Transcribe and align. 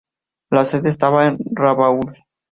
La 0.49 0.65
sede 0.65 0.89
estaba 0.89 1.27
en 1.27 1.37
Rabaul. 1.53 2.15